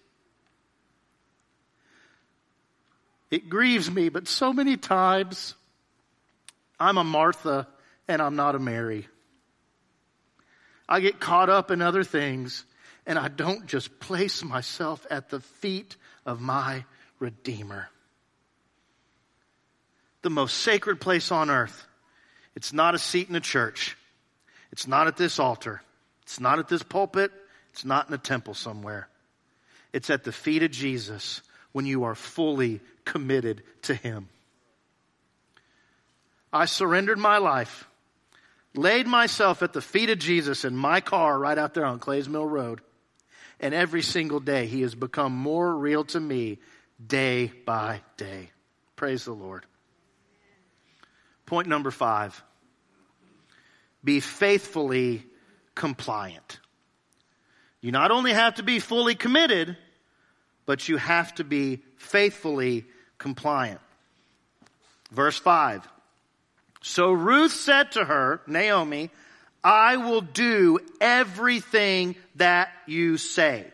[3.30, 5.54] It grieves me, but so many times
[6.78, 7.66] I'm a Martha
[8.06, 9.08] and I'm not a Mary.
[10.88, 12.64] I get caught up in other things
[13.06, 16.84] and I don't just place myself at the feet of my
[17.18, 17.88] Redeemer.
[20.22, 21.86] The most sacred place on earth.
[22.54, 23.96] It's not a seat in a church.
[24.72, 25.82] It's not at this altar.
[26.22, 27.30] It's not at this pulpit.
[27.72, 29.08] It's not in a temple somewhere.
[29.92, 34.29] It's at the feet of Jesus when you are fully committed to Him.
[36.53, 37.88] I surrendered my life,
[38.75, 42.29] laid myself at the feet of Jesus in my car right out there on Clays
[42.29, 42.83] Mill Road.
[43.59, 46.59] And every single day, He has become more real to me
[47.05, 48.51] day by day.
[48.97, 49.64] Praise the Lord.
[51.47, 52.42] Point number five
[54.05, 55.27] be faithfully
[55.75, 56.61] compliant.
[57.81, 59.77] You not only have to be fully committed,
[60.64, 62.87] but you have to be faithfully
[63.18, 63.81] compliant.
[65.11, 65.87] Verse 5.
[66.83, 69.11] So Ruth said to her, Naomi,
[69.64, 73.66] I will do everything that you say.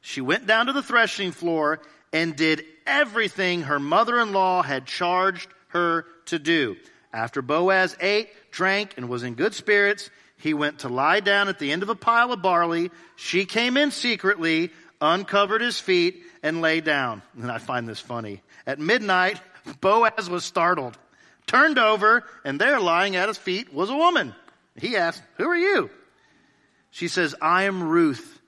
[0.00, 1.80] She went down to the threshing floor
[2.12, 6.76] and did everything her mother-in-law had charged her to do.
[7.12, 11.58] After Boaz ate, drank, and was in good spirits, he went to lie down at
[11.58, 12.90] the end of a pile of barley.
[13.16, 14.70] She came in secretly,
[15.00, 17.22] uncovered his feet, and lay down.
[17.40, 18.42] And I find this funny.
[18.66, 19.40] At midnight,
[19.80, 20.98] Boaz was startled,
[21.46, 24.34] turned over, and there lying at his feet was a woman.
[24.76, 25.90] He asked, Who are you?
[26.90, 28.40] She says, I am Ruth,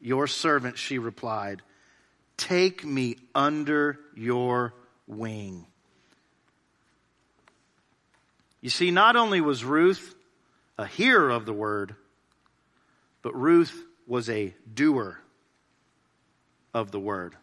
[0.00, 1.62] your servant, she replied.
[2.36, 4.72] Take me under your
[5.06, 5.66] wing.
[8.62, 10.14] You see, not only was Ruth
[10.78, 11.94] a hearer of the word,
[13.22, 15.19] but Ruth was a doer
[16.74, 17.34] of the word.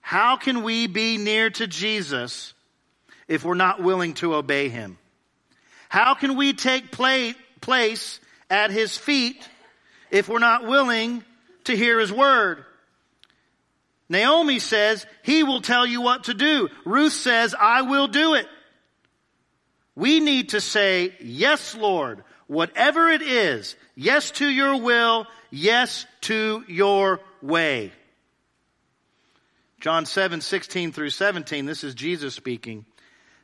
[0.00, 2.54] How can we be near to Jesus
[3.28, 4.98] if we're not willing to obey him?
[5.88, 9.48] How can we take play, place at his feet
[10.10, 11.24] if we're not willing
[11.64, 12.64] to hear his word?
[14.08, 16.68] Naomi says, he will tell you what to do.
[16.84, 18.48] Ruth says, I will do it.
[19.94, 26.64] We need to say, yes, Lord, whatever it is, yes to your will, yes to
[26.66, 27.92] your way.
[29.80, 32.84] John 7, 16 through 17, this is Jesus speaking,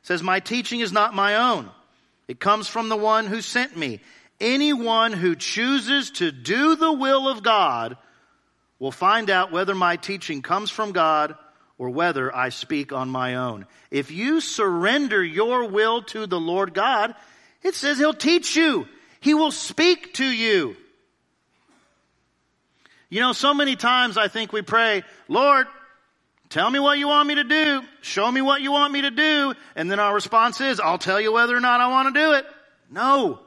[0.03, 1.69] says, My teaching is not my own.
[2.27, 4.01] It comes from the one who sent me.
[4.39, 7.97] Anyone who chooses to do the will of God
[8.77, 11.35] will find out whether my teaching comes from God
[11.79, 13.65] or whether I speak on my own.
[13.89, 17.15] If you surrender your will to the Lord God,
[17.63, 18.87] it says He'll teach you.
[19.19, 20.75] He will speak to you.
[23.09, 25.65] You know, so many times I think we pray, Lord,
[26.49, 27.81] Tell me what you want me to do.
[28.01, 29.53] Show me what you want me to do.
[29.75, 32.33] And then our response is, I'll tell you whether or not I want to do
[32.33, 32.45] it.
[32.89, 33.39] No.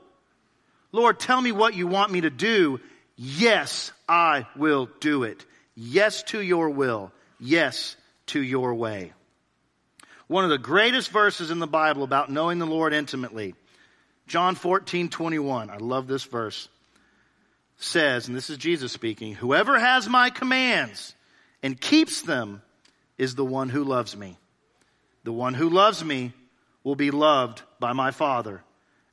[0.92, 2.80] Lord, tell me what you want me to do.
[3.16, 5.44] Yes, I will do it.
[5.74, 7.12] Yes to your will.
[7.38, 7.96] Yes
[8.26, 9.12] to your way.
[10.26, 13.54] One of the greatest verses in the Bible about knowing the Lord intimately,
[14.26, 15.70] John 14, 21.
[15.70, 16.68] I love this verse.
[17.78, 21.14] Says, and this is Jesus speaking, whoever has my commands
[21.62, 22.60] and keeps them
[23.20, 24.38] is the one who loves me.
[25.24, 26.32] The one who loves me
[26.82, 28.62] will be loved by my Father,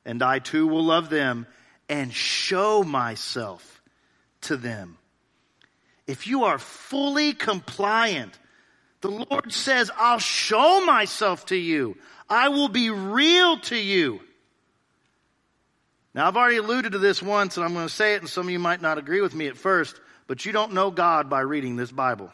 [0.06, 1.46] and I too will love them
[1.90, 3.82] and show myself
[4.40, 4.96] to them.
[6.06, 8.32] If you are fully compliant,
[9.02, 11.98] the Lord says, I'll show myself to you.
[12.30, 14.20] I will be real to you.
[16.14, 18.46] Now, I've already alluded to this once, and I'm going to say it, and some
[18.46, 21.40] of you might not agree with me at first, but you don't know God by
[21.40, 22.32] reading this Bible.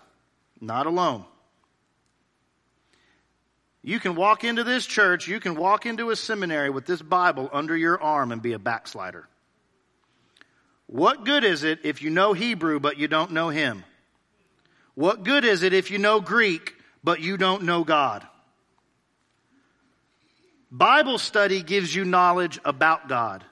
[0.60, 1.24] Not alone.
[3.86, 7.50] You can walk into this church, you can walk into a seminary with this Bible
[7.52, 9.28] under your arm and be a backslider.
[10.86, 13.84] What good is it if you know Hebrew but you don't know Him?
[14.94, 16.74] What good is it if you know Greek
[17.04, 18.26] but you don't know God?
[20.70, 23.44] Bible study gives you knowledge about God.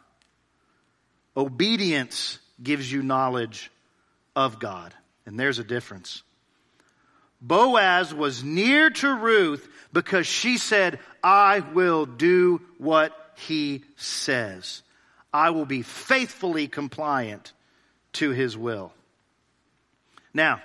[1.37, 3.70] Obedience gives you knowledge
[4.35, 4.95] of God.
[5.26, 6.22] And there's a difference.
[7.43, 14.82] Boaz was near to Ruth because she said, I will do what he says.
[15.32, 17.53] I will be faithfully compliant
[18.14, 18.93] to his will.
[20.34, 20.62] Now,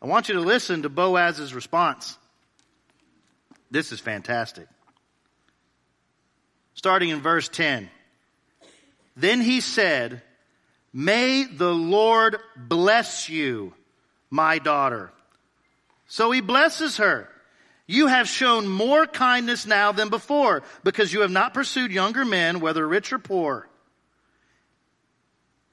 [0.00, 2.16] I want you to listen to Boaz's response.
[3.70, 4.66] This is fantastic.
[6.74, 7.88] Starting in verse 10.
[9.16, 10.22] Then he said,
[10.92, 13.72] May the Lord bless you,
[14.30, 15.10] my daughter.
[16.06, 17.28] So he blesses her.
[17.92, 22.60] You have shown more kindness now than before because you have not pursued younger men,
[22.60, 23.68] whether rich or poor.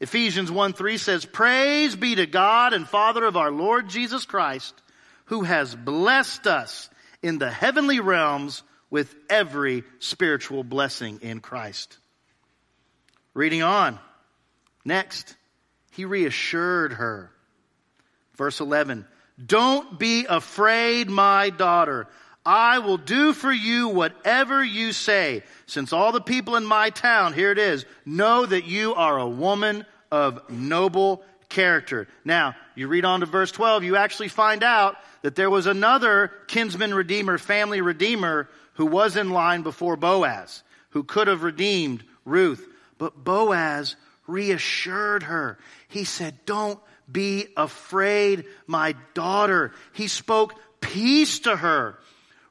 [0.01, 4.74] Ephesians 1 3 says, Praise be to God and Father of our Lord Jesus Christ,
[5.28, 6.89] who has blessed us
[7.24, 11.99] in the heavenly realms with every spiritual blessing in Christ.
[13.34, 13.97] Reading on.
[14.84, 15.38] Next,
[15.91, 17.32] he reassured her.
[18.36, 19.05] Verse 11.
[19.43, 22.07] Don't be afraid, my daughter.
[22.45, 25.43] I will do for you whatever you say.
[25.65, 29.27] Since all the people in my town, here it is, know that you are a
[29.27, 32.07] woman of noble character.
[32.25, 36.31] Now, you read on to verse 12, you actually find out that there was another
[36.47, 42.65] kinsman redeemer, family redeemer, who was in line before Boaz, who could have redeemed Ruth.
[42.97, 45.57] But Boaz reassured her.
[45.89, 46.79] He said, Don't
[47.12, 49.74] be afraid, my daughter.
[49.93, 51.99] He spoke peace to her.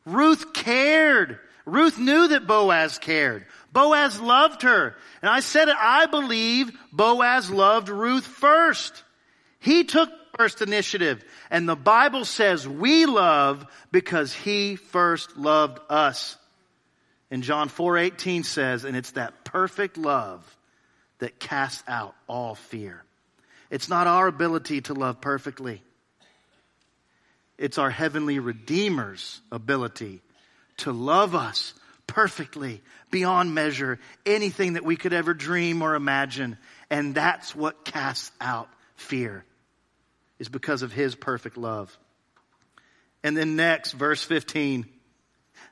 [0.04, 1.38] Ruth cared.
[1.66, 3.46] Ruth knew that Boaz cared.
[3.72, 4.96] Boaz loved her.
[5.22, 9.04] And I said it, I believe Boaz loved Ruth first.
[9.60, 11.24] He took first initiative.
[11.50, 16.36] And the Bible says we love because he first loved us.
[17.30, 20.56] And John 4:18 says, and it's that perfect love
[21.18, 23.04] that casts out all fear.
[23.70, 25.82] It's not our ability to love perfectly.
[27.58, 30.22] It's our heavenly Redeemer's ability
[30.78, 31.74] to love us
[32.06, 36.56] perfectly, beyond measure, anything that we could ever dream or imagine.
[36.88, 39.44] And that's what casts out fear,
[40.38, 41.96] is because of His perfect love.
[43.22, 44.86] And then next, verse 15.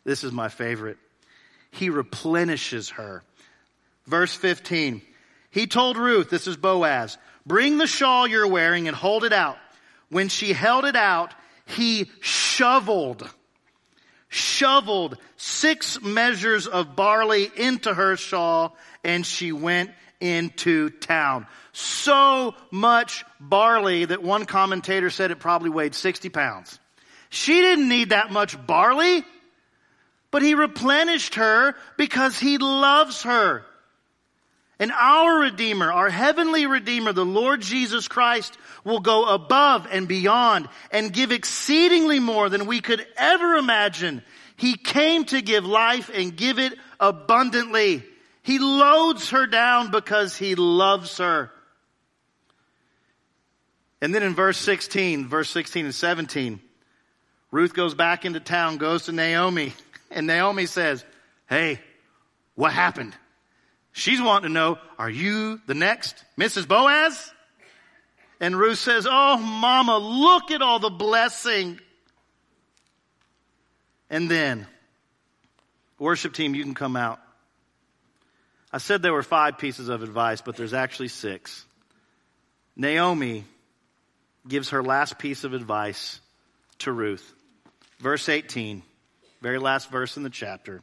[0.04, 0.98] This is my favorite.
[1.70, 3.22] He replenishes her.
[4.06, 5.02] Verse 15.
[5.50, 7.16] He told Ruth, this is Boaz,
[7.46, 9.58] bring the shawl you're wearing and hold it out.
[10.10, 11.34] When she held it out,
[11.66, 13.28] he shoveled,
[14.28, 19.90] shoveled six measures of barley into her shawl and she went
[20.20, 21.46] into town.
[21.72, 26.78] So much barley that one commentator said it probably weighed 60 pounds.
[27.28, 29.24] She didn't need that much barley,
[30.30, 33.64] but he replenished her because he loves her.
[34.78, 40.68] And our Redeemer, our heavenly Redeemer, the Lord Jesus Christ, will go above and beyond
[40.90, 44.22] and give exceedingly more than we could ever imagine.
[44.56, 48.04] He came to give life and give it abundantly.
[48.42, 51.50] He loads her down because he loves her.
[54.02, 56.60] And then in verse 16, verse 16 and 17,
[57.50, 59.72] Ruth goes back into town, goes to Naomi,
[60.10, 61.04] and Naomi says,
[61.48, 61.80] Hey,
[62.54, 63.14] what happened?
[63.96, 66.68] She's wanting to know, are you the next Mrs.
[66.68, 67.32] Boaz?
[68.40, 71.80] And Ruth says, Oh, mama, look at all the blessing.
[74.10, 74.66] And then,
[75.98, 77.20] worship team, you can come out.
[78.70, 81.64] I said there were five pieces of advice, but there's actually six.
[82.76, 83.46] Naomi
[84.46, 86.20] gives her last piece of advice
[86.80, 87.32] to Ruth.
[87.98, 88.82] Verse 18,
[89.40, 90.82] very last verse in the chapter.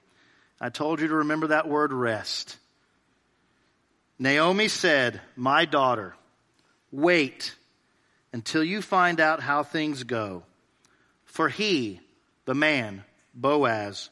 [0.60, 2.58] I told you to remember that word rest.
[4.20, 6.16] Naomi said, My daughter,
[6.92, 7.56] wait
[8.32, 10.44] until you find out how things go.
[11.26, 12.00] For he,
[12.46, 13.04] the man,
[13.34, 14.10] Boaz,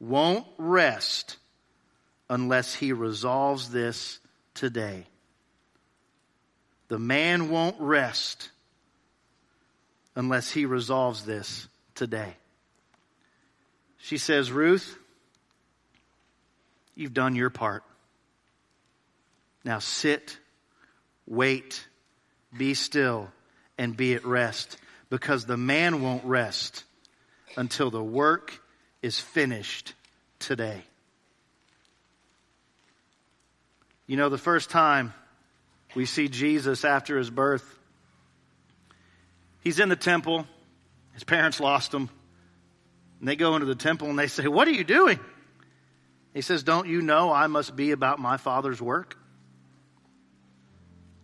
[0.00, 1.36] won't rest
[2.28, 4.18] unless he resolves this
[4.54, 5.06] today.
[6.88, 8.50] The man won't rest
[10.16, 12.34] unless he resolves this today.
[13.98, 14.96] She says, Ruth,
[16.96, 17.84] you've done your part.
[19.64, 20.38] Now sit,
[21.26, 21.86] wait,
[22.56, 23.30] be still,
[23.78, 24.78] and be at rest
[25.10, 26.84] because the man won't rest
[27.56, 28.62] until the work
[29.02, 29.94] is finished
[30.38, 30.82] today.
[34.06, 35.14] You know, the first time
[35.94, 37.78] we see Jesus after his birth,
[39.62, 40.46] he's in the temple.
[41.14, 42.08] His parents lost him.
[43.20, 45.20] And they go into the temple and they say, What are you doing?
[46.34, 49.16] He says, Don't you know I must be about my Father's work?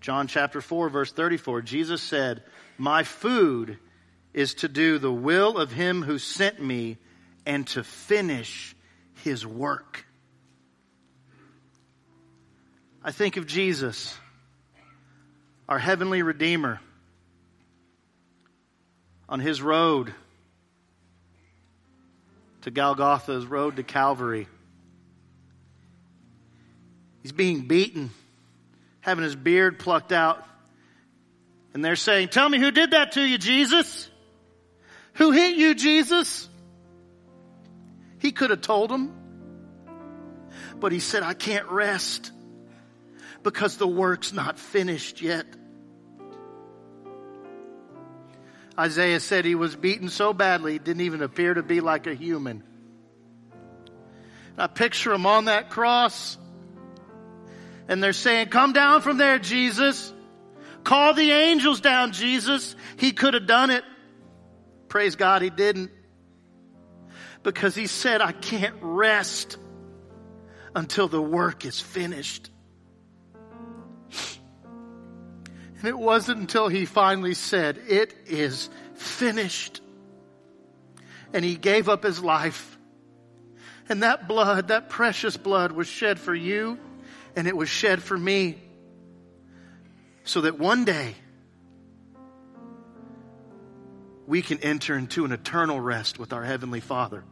[0.07, 2.45] John chapter 4, verse 34, Jesus said,
[2.79, 3.77] My food
[4.33, 6.99] is to do the will of him who sent me
[7.45, 8.77] and to finish
[9.25, 10.07] his work.
[13.03, 14.17] I think of Jesus,
[15.69, 16.79] our heavenly Redeemer,
[19.29, 20.15] on his road
[22.63, 24.47] to Golgotha, his road to Calvary.
[27.25, 28.11] He's being beaten
[29.07, 30.45] having his beard plucked out.
[31.73, 34.11] And they're saying, Tell me who did that to you, Jesus?
[35.15, 36.49] Who hit you, Jesus?
[38.19, 39.15] He could have told them.
[40.81, 42.33] But he said, I can't rest
[43.45, 45.47] because the work's not finished yet.
[48.77, 52.15] Isaiah said he was beaten so badly he didn't even appear to be like a
[52.15, 52.65] human.
[54.59, 56.37] I picture him on that cross
[57.89, 60.12] and they're saying, come down from there, Jesus.
[60.84, 62.74] Call the angels down, Jesus.
[62.97, 63.84] He could have done it.
[64.89, 65.91] Praise God, he didn't.
[67.43, 69.57] Because he said, I can't rest
[70.74, 72.51] until the work is finished.
[75.78, 79.80] And it wasn't until he finally said, It is finished.
[81.32, 82.78] And he gave up his life.
[83.89, 86.78] And that blood, that precious blood, was shed for you
[87.37, 88.57] and it was shed for me
[90.24, 91.14] so that one day
[94.26, 97.22] we can enter into an eternal rest with our Heavenly Father.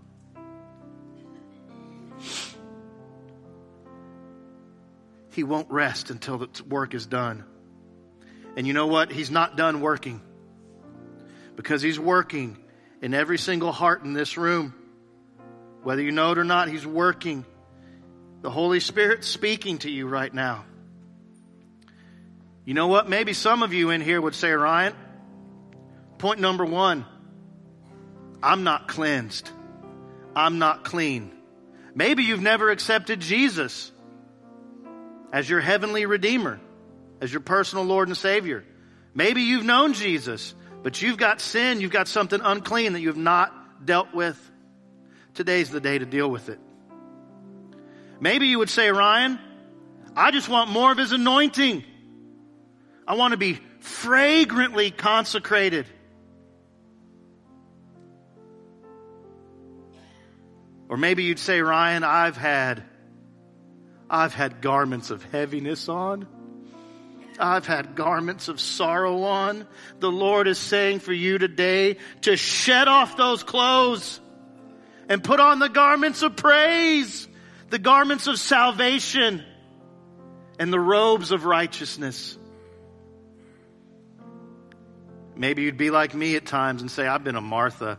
[5.32, 7.44] He won't rest until the work is done.
[8.57, 9.11] And you know what?
[9.11, 10.20] He's not done working
[11.57, 12.57] because He's working
[13.02, 14.74] in every single heart in this room.
[15.82, 17.44] Whether you know it or not, He's working
[18.45, 20.66] the Holy Spirit speaking to you right now.
[22.66, 23.09] You know what?
[23.09, 24.92] Maybe some of you in here would say, Ryan,
[26.18, 27.07] point number one,
[28.42, 29.49] I'm not cleansed.
[30.36, 31.32] I'm not clean.
[31.95, 33.90] Maybe you've never accepted Jesus
[35.32, 36.61] as your heavenly Redeemer,
[37.22, 38.62] as your personal Lord and Savior.
[39.14, 43.16] Maybe you've known Jesus, but you've got sin, you've got something unclean that you have
[43.16, 44.38] not dealt with.
[45.32, 46.61] Today's the day to deal with it.
[48.21, 49.39] Maybe you would say, Ryan,
[50.17, 51.85] I just want more of his anointing.
[53.07, 55.87] I want to be fragrantly consecrated.
[60.89, 62.83] Or maybe you'd say, Ryan, I've had,
[64.09, 66.27] I've had garments of heaviness on.
[67.39, 69.67] I've had garments of sorrow on.
[69.99, 74.21] The Lord is saying for you today to shed off those clothes
[75.09, 77.27] and put on the garments of praise
[77.75, 79.45] the garments of salvation,
[80.61, 82.39] and the robes of righteousness.
[85.35, 87.99] Maybe you'd be like me at times and say, I've been a Martha.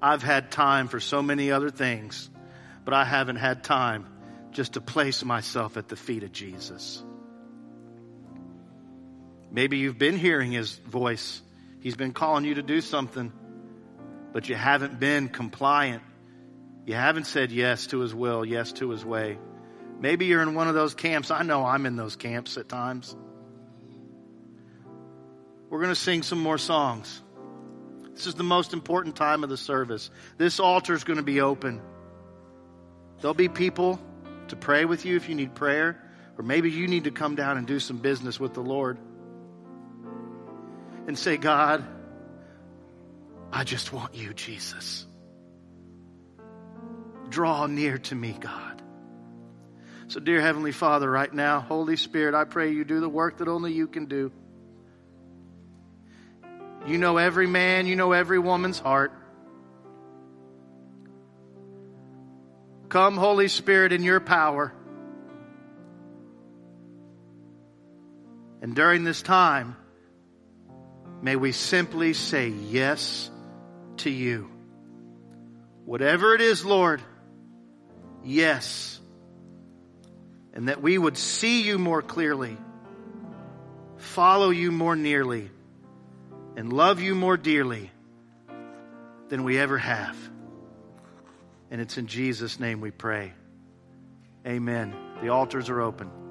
[0.00, 2.30] I've had time for so many other things,
[2.86, 4.06] but I haven't had time
[4.52, 7.04] just to place myself at the feet of Jesus.
[9.50, 11.42] Maybe you've been hearing his voice.
[11.80, 13.30] He's been calling you to do something,
[14.32, 16.02] but you haven't been compliant
[16.86, 19.38] you haven't said yes to his will, yes to his way.
[20.00, 21.30] Maybe you're in one of those camps.
[21.30, 23.16] I know I'm in those camps at times.
[25.70, 27.22] We're going to sing some more songs.
[28.12, 30.10] This is the most important time of the service.
[30.36, 31.80] This altar is going to be open.
[33.20, 33.98] There'll be people
[34.48, 36.00] to pray with you if you need prayer,
[36.36, 38.98] or maybe you need to come down and do some business with the Lord
[41.06, 41.84] and say, God,
[43.50, 45.06] I just want you, Jesus.
[47.34, 48.80] Draw near to me, God.
[50.06, 53.48] So, dear Heavenly Father, right now, Holy Spirit, I pray you do the work that
[53.48, 54.30] only you can do.
[56.86, 59.12] You know every man, you know every woman's heart.
[62.88, 64.72] Come, Holy Spirit, in your power.
[68.62, 69.74] And during this time,
[71.20, 73.28] may we simply say yes
[73.96, 74.48] to you.
[75.84, 77.02] Whatever it is, Lord,
[78.24, 78.98] yes.
[80.52, 82.56] And that we would see you more clearly,
[83.96, 85.50] follow you more nearly
[86.56, 87.90] and love you more dearly
[89.28, 90.16] than we ever have.
[91.70, 93.32] And it's in Jesus' name we pray.
[94.46, 94.94] Amen.
[95.22, 96.23] The altars are open.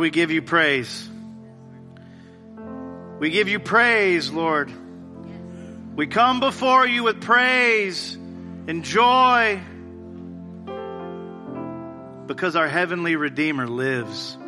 [0.00, 1.06] We give you praise.
[3.18, 4.72] We give you praise, Lord.
[5.94, 9.60] We come before you with praise and joy
[12.26, 14.38] because our heavenly Redeemer lives.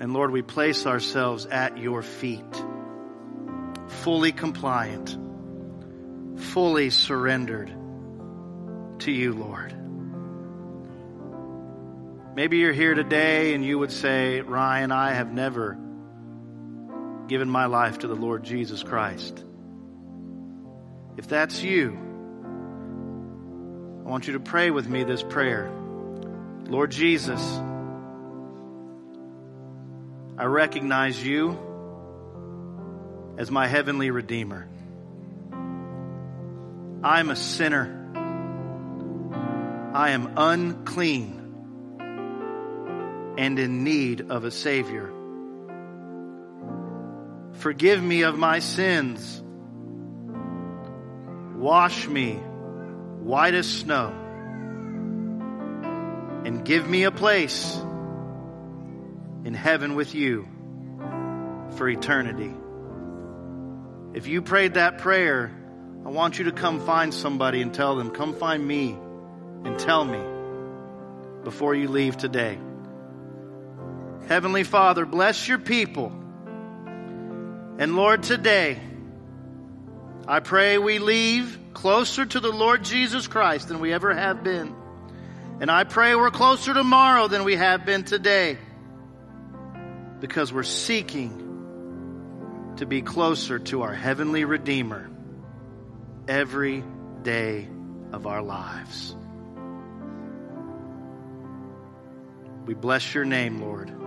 [0.00, 2.64] And Lord, we place ourselves at your feet,
[3.86, 5.16] fully compliant,
[6.40, 7.72] fully surrendered
[8.98, 9.81] to you, Lord.
[12.34, 15.78] Maybe you're here today and you would say, Ryan, I have never
[17.28, 19.44] given my life to the Lord Jesus Christ.
[21.18, 21.90] If that's you,
[24.06, 25.70] I want you to pray with me this prayer.
[26.64, 27.38] Lord Jesus,
[30.38, 31.58] I recognize you
[33.36, 34.66] as my heavenly Redeemer.
[37.04, 37.98] I'm a sinner.
[39.92, 41.41] I am unclean
[43.36, 45.12] and in need of a Savior.
[47.54, 49.42] Forgive me of my sins.
[51.56, 54.12] Wash me white as snow.
[56.44, 57.76] And give me a place
[59.44, 60.48] in heaven with you
[61.76, 62.52] for eternity.
[64.14, 65.50] If you prayed that prayer,
[66.04, 68.98] I want you to come find somebody and tell them, come find me
[69.64, 70.20] and tell me
[71.44, 72.58] before you leave today.
[74.28, 76.12] Heavenly Father, bless your people.
[77.78, 78.78] And Lord, today,
[80.26, 84.74] I pray we leave closer to the Lord Jesus Christ than we ever have been.
[85.60, 88.58] And I pray we're closer tomorrow than we have been today
[90.20, 91.38] because we're seeking
[92.76, 95.10] to be closer to our heavenly Redeemer
[96.28, 96.84] every
[97.22, 97.68] day
[98.12, 99.16] of our lives.
[102.66, 104.01] We bless your name, Lord.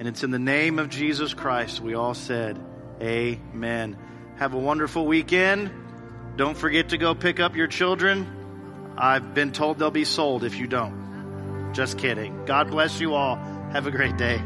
[0.00, 2.58] And it's in the name of Jesus Christ we all said,
[3.02, 3.98] Amen.
[4.36, 5.70] Have a wonderful weekend.
[6.36, 8.94] Don't forget to go pick up your children.
[8.96, 11.72] I've been told they'll be sold if you don't.
[11.74, 12.46] Just kidding.
[12.46, 13.36] God bless you all.
[13.72, 14.42] Have a great day.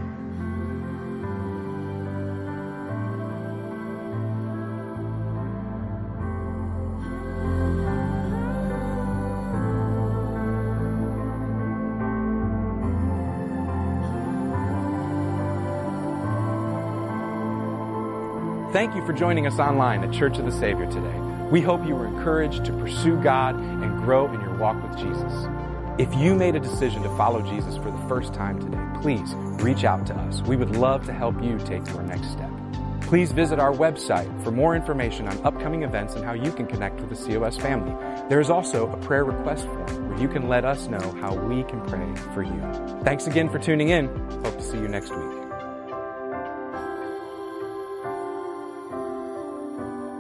[18.84, 21.18] Thank you for joining us online at Church of the Savior today.
[21.50, 25.32] We hope you were encouraged to pursue God and grow in your walk with Jesus.
[25.96, 29.84] If you made a decision to follow Jesus for the first time today, please reach
[29.84, 30.42] out to us.
[30.42, 32.50] We would love to help you take your next step.
[33.00, 37.00] Please visit our website for more information on upcoming events and how you can connect
[37.00, 37.94] with the COS family.
[38.28, 41.62] There is also a prayer request form where you can let us know how we
[41.62, 43.00] can pray for you.
[43.02, 44.08] Thanks again for tuning in.
[44.44, 45.43] Hope to see you next week.